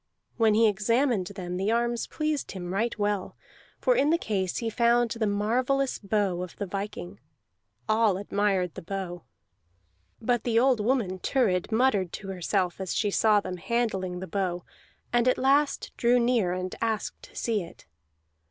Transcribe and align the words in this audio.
When 0.37 0.55
he 0.55 0.67
examined 0.67 1.27
them 1.27 1.57
the 1.57 1.69
arms 1.71 2.07
pleased 2.07 2.53
him 2.53 2.73
right 2.73 2.97
well, 2.97 3.37
for 3.79 3.95
in 3.95 4.09
the 4.09 4.17
case 4.17 4.57
he 4.57 4.67
found 4.67 5.11
the 5.11 5.27
marvellous 5.27 5.99
bow 5.99 6.41
of 6.41 6.55
the 6.55 6.65
viking. 6.65 7.19
All 7.87 8.17
admired 8.17 8.73
the 8.73 8.81
bow. 8.81 9.21
But 10.19 10.43
the 10.43 10.57
old 10.57 10.79
woman 10.83 11.19
Thurid 11.19 11.71
muttered 11.71 12.11
to 12.13 12.29
herself 12.29 12.81
as 12.81 12.95
she 12.95 13.11
saw 13.11 13.41
them 13.41 13.57
handling 13.57 14.21
the 14.21 14.25
bow, 14.25 14.63
and 15.13 15.27
at 15.27 15.37
last 15.37 15.91
drew 15.97 16.19
near 16.19 16.51
and 16.51 16.73
asked 16.81 17.21
to 17.21 17.35
see 17.35 17.61
it. 17.61 17.85